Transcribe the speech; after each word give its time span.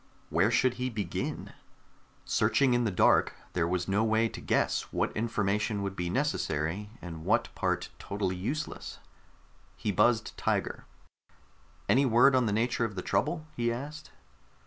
Where 0.31 0.49
should 0.49 0.73
he 0.81 0.89
begin? 0.89 1.53
Searching 2.25 2.73
in 2.73 2.85
the 2.85 2.89
dark, 2.89 3.35
there 3.53 3.67
was 3.67 3.87
no 3.87 4.03
way 4.03 4.27
to 4.29 4.41
guess 4.41 4.91
what 4.91 5.15
information 5.15 5.83
would 5.83 5.95
be 5.95 6.09
necessary 6.09 6.89
and 7.03 7.23
what 7.23 7.53
part 7.53 7.89
totally 7.99 8.35
useless. 8.35 8.97
He 9.77 9.91
buzzed 9.91 10.35
Tiger. 10.39 10.85
"Any 11.87 12.07
word 12.07 12.33
on 12.33 12.47
the 12.47 12.51
nature 12.51 12.83
of 12.83 12.95
the 12.95 13.03
trouble?" 13.03 13.45
he 13.55 13.71
asked. 13.71 14.09